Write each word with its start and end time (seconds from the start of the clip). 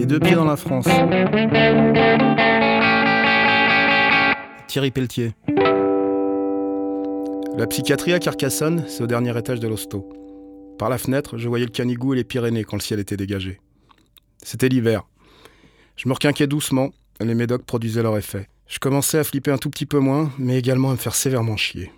Les 0.00 0.06
deux 0.06 0.18
pieds 0.18 0.34
dans 0.34 0.46
la 0.46 0.56
France. 0.56 0.86
Thierry 4.66 4.90
Pelletier. 4.90 5.34
La 7.58 7.66
psychiatrie 7.66 8.14
à 8.14 8.18
Carcassonne, 8.18 8.84
c'est 8.88 9.02
au 9.02 9.06
dernier 9.06 9.36
étage 9.36 9.60
de 9.60 9.68
l'hosto. 9.68 10.08
Par 10.78 10.88
la 10.88 10.96
fenêtre, 10.96 11.36
je 11.36 11.46
voyais 11.50 11.66
le 11.66 11.70
Canigou 11.70 12.14
et 12.14 12.16
les 12.16 12.24
Pyrénées 12.24 12.64
quand 12.64 12.76
le 12.76 12.80
ciel 12.80 12.98
était 12.98 13.18
dégagé. 13.18 13.60
C'était 14.42 14.70
l'hiver. 14.70 15.02
Je 15.96 16.08
me 16.08 16.14
requinquais 16.14 16.46
doucement, 16.46 16.92
les 17.20 17.34
médocs 17.34 17.66
produisaient 17.66 18.02
leur 18.02 18.16
effet. 18.16 18.48
Je 18.68 18.78
commençais 18.78 19.18
à 19.18 19.24
flipper 19.24 19.50
un 19.50 19.58
tout 19.58 19.68
petit 19.68 19.84
peu 19.84 19.98
moins, 19.98 20.32
mais 20.38 20.58
également 20.58 20.88
à 20.88 20.92
me 20.92 20.96
faire 20.96 21.14
sévèrement 21.14 21.58
chier. 21.58 21.92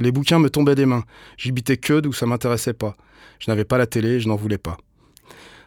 Les 0.00 0.10
bouquins 0.10 0.40
me 0.40 0.50
tombaient 0.50 0.74
des 0.74 0.86
mains. 0.86 1.04
J'habitais 1.36 1.76
que 1.76 2.00
d'où 2.00 2.12
ça 2.12 2.26
m'intéressait 2.26 2.72
pas. 2.72 2.96
Je 3.38 3.48
n'avais 3.48 3.64
pas 3.64 3.78
la 3.78 3.86
télé, 3.86 4.18
je 4.18 4.26
n'en 4.26 4.34
voulais 4.34 4.58
pas. 4.58 4.76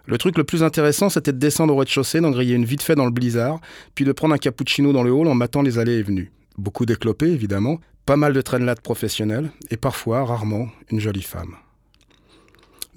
Le 0.06 0.18
truc 0.18 0.38
le 0.38 0.44
plus 0.44 0.64
intéressant, 0.64 1.10
c'était 1.10 1.32
de 1.32 1.38
descendre 1.38 1.74
au 1.74 1.78
rez-de-chaussée, 1.78 2.20
d'en 2.20 2.32
griller 2.32 2.56
une 2.56 2.66
vite 2.66 2.82
fait 2.82 2.96
dans 2.96 3.06
le 3.06 3.12
blizzard, 3.12 3.60
puis 3.96 4.04
de 4.04 4.12
prendre 4.12 4.34
un 4.34 4.38
cappuccino 4.38 4.92
dans 4.92 5.04
le 5.04 5.12
hall 5.12 5.28
en 5.28 5.36
matant 5.36 5.62
les 5.62 5.80
allées 5.80 6.00
et 6.00 6.04
venues. 6.04 6.32
Beaucoup 6.58 6.86
d'éclopés, 6.86 7.32
évidemment, 7.32 7.80
pas 8.06 8.18
mal 8.18 8.34
de 8.34 8.42
traînelades 8.42 8.82
professionnelles, 8.82 9.52
et 9.72 9.78
parfois, 9.78 10.26
rarement, 10.26 10.68
une 10.92 11.00
jolie 11.00 11.22
femme. 11.22 11.56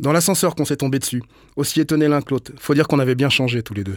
Dans 0.01 0.13
l'ascenseur 0.13 0.57
qu'on 0.57 0.65
s'est 0.65 0.77
tombé 0.77 0.99
dessus, 0.99 1.23
aussi 1.55 1.81
étonnés 1.81 2.09
l'un 2.09 2.21
que 2.21 2.31
l'autre, 2.31 2.53
faut 2.59 2.75
dire 2.75 2.89
qu'on 2.89 2.99
avait 2.99 3.15
bien 3.15 3.31
changé 3.31 3.63
tous 3.63 3.75
les 3.75 3.85
deux. 3.85 3.97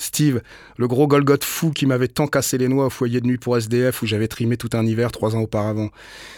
Steve, 0.00 0.40
le 0.78 0.88
gros 0.88 1.06
Golgoth 1.06 1.44
fou 1.44 1.72
qui 1.72 1.84
m'avait 1.84 2.08
tant 2.08 2.26
cassé 2.26 2.56
les 2.56 2.68
noix 2.68 2.86
au 2.86 2.90
foyer 2.90 3.20
de 3.20 3.26
nuit 3.26 3.36
pour 3.36 3.58
SDF 3.58 4.00
où 4.02 4.06
j'avais 4.06 4.28
trimé 4.28 4.56
tout 4.56 4.70
un 4.72 4.86
hiver 4.86 5.12
trois 5.12 5.36
ans 5.36 5.40
auparavant. 5.40 5.90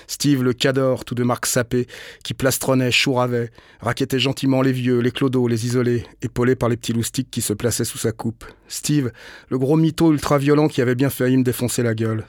Steve, 0.09 0.43
le 0.43 0.53
cador, 0.53 1.05
tout 1.05 1.15
de 1.15 1.23
marque 1.23 1.47
sapé, 1.47 1.87
qui 2.25 2.35
plastronnait, 2.35 2.91
chouravait, 2.91 3.51
raquettait 3.81 4.19
gentiment 4.19 4.63
les 4.63 4.73
vieux, 4.73 4.99
les 4.99 5.13
clodos, 5.13 5.47
les 5.47 5.65
isolés, 5.65 6.05
épaulé 6.23 6.57
par 6.57 6.69
les 6.69 6.77
petits 6.77 6.93
loustiques 6.93 7.31
qui 7.31 7.41
se 7.41 7.53
plaçaient 7.53 7.85
sous 7.85 7.99
sa 7.99 8.11
coupe. 8.11 8.45
Steve, 8.67 9.13
le 9.49 9.59
gros 9.59 9.77
mytho 9.77 10.13
ultra-violent 10.13 10.67
qui 10.67 10.83
avait 10.83 10.97
bien 10.97 11.09
failli 11.09 11.37
me 11.37 11.45
défoncer 11.45 11.85
la 11.85 11.95
gueule. 11.95 12.27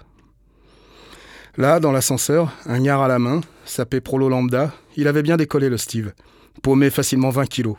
Là, 1.58 1.80
dans 1.80 1.92
l'ascenseur, 1.92 2.54
un 2.68 2.80
gnard 2.80 3.02
à 3.02 3.08
la 3.08 3.18
main, 3.18 3.42
sapé 3.66 4.02
prolo 4.02 4.30
lambda, 4.30 4.72
il 4.98 5.08
avait 5.08 5.24
bien 5.24 5.38
décollé 5.38 5.70
le 5.70 5.78
Steve. 5.78 6.14
Paumé 6.62 6.92
facilement 6.92 7.32
20 7.32 7.48
kilos. 7.48 7.78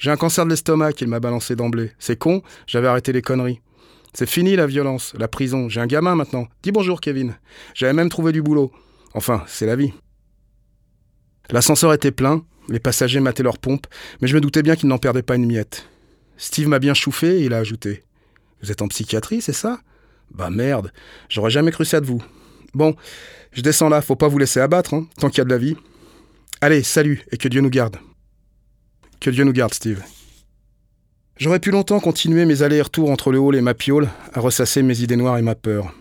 J'ai 0.00 0.10
un 0.10 0.16
cancer 0.16 0.46
de 0.46 0.50
l'estomac, 0.50 0.92
il 1.02 1.08
m'a 1.08 1.20
balancé 1.20 1.54
d'emblée. 1.54 1.92
C'est 1.98 2.16
con, 2.16 2.42
j'avais 2.66 2.88
arrêté 2.88 3.12
les 3.12 3.20
conneries. 3.20 3.60
C'est 4.14 4.26
fini 4.26 4.56
la 4.56 4.66
violence, 4.66 5.12
la 5.18 5.28
prison. 5.28 5.68
J'ai 5.68 5.80
un 5.80 5.86
gamin 5.86 6.14
maintenant. 6.14 6.48
Dis 6.62 6.72
bonjour, 6.72 7.02
Kevin. 7.02 7.36
J'avais 7.74 7.92
même 7.92 8.08
trouvé 8.08 8.32
du 8.32 8.40
boulot. 8.40 8.72
Enfin, 9.12 9.44
c'est 9.46 9.66
la 9.66 9.76
vie. 9.76 9.92
L'ascenseur 11.50 11.92
était 11.92 12.12
plein, 12.12 12.42
les 12.70 12.80
passagers 12.80 13.20
mataient 13.20 13.42
leurs 13.42 13.58
pompes, 13.58 13.86
mais 14.22 14.28
je 14.28 14.34
me 14.34 14.40
doutais 14.40 14.62
bien 14.62 14.74
qu'ils 14.74 14.88
n'en 14.88 14.96
perdaient 14.96 15.22
pas 15.22 15.36
une 15.36 15.44
miette. 15.44 15.86
Steve 16.38 16.68
m'a 16.68 16.78
bien 16.78 16.94
chauffé 16.94 17.40
et 17.40 17.44
il 17.44 17.52
a 17.52 17.58
ajouté 17.58 18.02
Vous 18.62 18.72
êtes 18.72 18.80
en 18.80 18.88
psychiatrie, 18.88 19.42
c'est 19.42 19.52
ça? 19.52 19.80
Bah 20.30 20.48
merde, 20.48 20.92
j'aurais 21.28 21.50
jamais 21.50 21.72
cru 21.72 21.84
ça 21.84 22.00
de 22.00 22.06
vous. 22.06 22.22
Bon, 22.72 22.96
je 23.52 23.60
descends 23.60 23.90
là, 23.90 24.00
faut 24.00 24.16
pas 24.16 24.28
vous 24.28 24.38
laisser 24.38 24.60
abattre, 24.60 24.94
hein, 24.94 25.06
tant 25.18 25.28
qu'il 25.28 25.38
y 25.38 25.40
a 25.42 25.44
de 25.44 25.50
la 25.50 25.58
vie. 25.58 25.76
Allez, 26.62 26.82
salut, 26.82 27.22
et 27.32 27.36
que 27.36 27.48
Dieu 27.48 27.60
nous 27.60 27.68
garde. 27.68 27.98
Que 29.20 29.28
Dieu 29.28 29.44
nous 29.44 29.52
garde, 29.52 29.74
Steve. 29.74 30.02
J'aurais 31.36 31.60
pu 31.60 31.70
longtemps 31.70 32.00
continuer 32.00 32.46
mes 32.46 32.62
allers-retours 32.62 33.10
entre 33.10 33.30
le 33.30 33.38
hall 33.38 33.54
et 33.54 33.60
ma 33.60 33.74
piole, 33.74 34.08
à 34.32 34.40
ressasser 34.40 34.82
mes 34.82 35.02
idées 35.02 35.16
noires 35.16 35.36
et 35.36 35.42
ma 35.42 35.54
peur. 35.54 35.94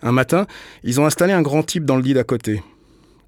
Un 0.00 0.12
matin, 0.12 0.46
ils 0.84 1.00
ont 1.02 1.06
installé 1.06 1.34
un 1.34 1.42
grand 1.42 1.62
type 1.62 1.84
dans 1.84 1.96
le 1.96 2.02
lit 2.02 2.14
d'à 2.14 2.24
côté. 2.24 2.62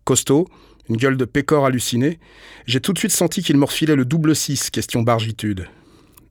Costaud, 0.05 0.49
une 0.89 0.97
gueule 0.97 1.19
de 1.19 1.27
pécor 1.27 1.67
halluciné, 1.67 2.19
j'ai 2.65 2.81
tout 2.81 2.95
de 2.95 2.99
suite 2.99 3.13
senti 3.13 3.43
qu'il 3.43 3.59
me 3.59 3.67
refilait 3.67 3.97
le 3.97 4.07
double 4.07 4.35
6, 4.35 4.71
question 4.71 5.03
bargitude. 5.03 5.69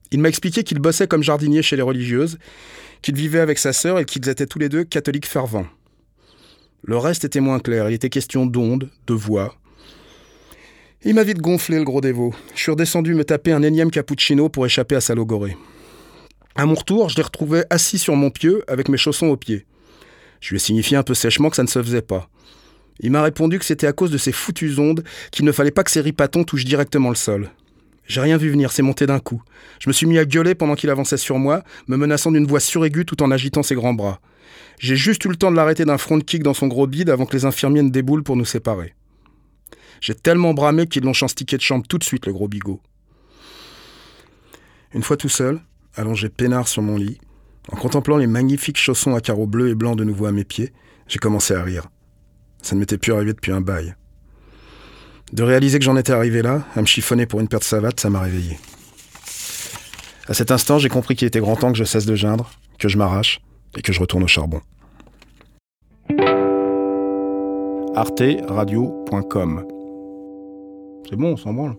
Il 0.09 0.19
m'a 0.19 0.29
expliqué 0.29 0.63
qu'il 0.63 0.79
bossait 0.79 1.07
comme 1.07 1.21
jardinier 1.21 1.61
chez 1.61 1.75
les 1.75 1.83
religieuses, 1.83 2.39
qu'il 3.03 3.15
vivait 3.15 3.41
avec 3.41 3.59
sa 3.59 3.73
sœur 3.73 3.99
et 3.99 4.05
qu'ils 4.05 4.27
étaient 4.27 4.47
tous 4.47 4.59
les 4.59 4.69
deux 4.69 4.83
catholiques 4.83 5.27
fervents. 5.27 5.67
Le 6.83 6.97
reste 6.97 7.25
était 7.25 7.41
moins 7.41 7.59
clair, 7.59 7.89
il 7.89 7.93
était 7.93 8.09
question 8.09 8.47
d'ondes, 8.47 8.89
de 9.05 9.13
voix, 9.13 9.55
il 11.03 11.13
m'a 11.13 11.23
vite 11.23 11.39
gonflé 11.39 11.77
le 11.77 11.83
gros 11.83 12.01
dévot. 12.01 12.33
Je 12.55 12.61
suis 12.61 12.71
redescendu 12.71 13.13
me 13.13 13.23
taper 13.23 13.51
un 13.51 13.63
énième 13.63 13.91
cappuccino 13.91 14.49
pour 14.49 14.65
échapper 14.65 14.95
à 14.95 15.01
sa 15.01 15.15
logorée. 15.15 15.55
À 16.55 16.65
mon 16.65 16.73
retour, 16.73 17.09
je 17.09 17.15
l'ai 17.15 17.21
retrouvé 17.21 17.63
assis 17.69 17.99
sur 17.99 18.15
mon 18.15 18.29
pieu 18.29 18.63
avec 18.67 18.89
mes 18.89 18.97
chaussons 18.97 19.27
aux 19.27 19.37
pieds. 19.37 19.65
Je 20.41 20.49
lui 20.49 20.57
ai 20.57 20.59
signifié 20.59 20.97
un 20.97 21.03
peu 21.03 21.13
sèchement 21.13 21.49
que 21.49 21.55
ça 21.55 21.63
ne 21.63 21.67
se 21.67 21.81
faisait 21.81 22.01
pas. 22.01 22.29
Il 22.99 23.11
m'a 23.11 23.21
répondu 23.21 23.59
que 23.59 23.65
c'était 23.65 23.85
à 23.85 23.93
cause 23.93 24.09
de 24.09 24.17
ces 24.17 24.31
foutues 24.31 24.79
ondes 24.79 25.03
qu'il 25.31 25.45
ne 25.45 25.51
fallait 25.51 25.71
pas 25.71 25.83
que 25.83 25.91
ces 25.91 26.01
ripatons 26.01 26.43
touchent 26.43 26.65
directement 26.65 27.09
le 27.09 27.15
sol. 27.15 27.51
J'ai 28.07 28.21
rien 28.21 28.37
vu 28.37 28.49
venir, 28.49 28.71
c'est 28.71 28.81
monté 28.81 29.05
d'un 29.05 29.19
coup. 29.19 29.41
Je 29.79 29.89
me 29.89 29.93
suis 29.93 30.07
mis 30.07 30.17
à 30.17 30.25
gueuler 30.25 30.55
pendant 30.55 30.75
qu'il 30.75 30.89
avançait 30.89 31.17
sur 31.17 31.37
moi, 31.37 31.63
me 31.87 31.97
menaçant 31.97 32.31
d'une 32.31 32.47
voix 32.47 32.59
suraiguë 32.59 33.05
tout 33.05 33.21
en 33.21 33.29
agitant 33.29 33.63
ses 33.63 33.75
grands 33.75 33.93
bras. 33.93 34.19
J'ai 34.79 34.95
juste 34.95 35.23
eu 35.25 35.29
le 35.29 35.35
temps 35.35 35.51
de 35.51 35.55
l'arrêter 35.55 35.85
d'un 35.85 35.97
front 35.97 36.19
kick 36.19 36.41
dans 36.41 36.53
son 36.53 36.67
gros 36.67 36.87
bide 36.87 37.09
avant 37.09 37.25
que 37.25 37.35
les 37.35 37.45
infirmiers 37.45 37.83
ne 37.83 37.89
déboulent 37.89 38.23
pour 38.23 38.35
nous 38.35 38.45
séparer. 38.45 38.95
J'ai 40.01 40.15
tellement 40.15 40.53
bramé 40.53 40.87
qu'ils 40.87 41.03
l'ont 41.03 41.13
chanstiqué 41.13 41.57
de 41.57 41.61
chambre 41.61 41.85
tout 41.87 41.97
de 41.97 42.03
suite, 42.03 42.25
le 42.25 42.33
gros 42.33 42.47
bigot. 42.47 42.81
Une 44.93 45.03
fois 45.03 45.17
tout 45.17 45.29
seul, 45.29 45.59
allongé 45.95 46.29
peinard 46.29 46.67
sur 46.67 46.81
mon 46.81 46.97
lit, 46.97 47.19
en 47.71 47.75
contemplant 47.75 48.17
les 48.17 48.27
magnifiques 48.27 48.77
chaussons 48.77 49.15
à 49.15 49.21
carreaux 49.21 49.47
bleus 49.47 49.69
et 49.69 49.75
blancs 49.75 49.97
de 49.97 50.03
nouveau 50.03 50.25
à 50.25 50.31
mes 50.31 50.45
pieds, 50.45 50.71
j'ai 51.07 51.19
commencé 51.19 51.53
à 51.53 51.63
rire. 51.63 51.87
Ça 52.61 52.75
ne 52.75 52.79
m'était 52.79 52.97
plus 52.97 53.13
arrivé 53.13 53.33
depuis 53.33 53.51
un 53.51 53.61
bail. 53.61 53.95
De 55.33 55.43
réaliser 55.43 55.77
que 55.79 55.85
j'en 55.85 55.97
étais 55.97 56.13
arrivé 56.13 56.41
là, 56.41 56.65
à 56.75 56.81
me 56.81 56.85
chiffonner 56.85 57.25
pour 57.25 57.41
une 57.41 57.49
paire 57.49 57.59
de 57.59 57.65
savates, 57.65 57.99
ça 57.99 58.09
m'a 58.09 58.21
réveillé. 58.21 58.57
À 60.27 60.33
cet 60.33 60.51
instant, 60.51 60.79
j'ai 60.79 60.89
compris 60.89 61.15
qu'il 61.15 61.27
était 61.27 61.39
grand 61.39 61.55
temps 61.55 61.71
que 61.71 61.77
je 61.77 61.83
cesse 61.83 62.05
de 62.05 62.15
geindre, 62.15 62.49
que 62.79 62.87
je 62.87 62.97
m'arrache 62.97 63.41
et 63.75 63.81
que 63.81 63.91
je 63.91 63.99
retourne 63.99 64.23
au 64.23 64.27
charbon. 64.27 64.61
arteradio.com 67.95 69.76
c'est 71.09 71.15
bon, 71.15 71.33
on 71.33 71.37
s'en 71.37 71.53
branle. 71.53 71.75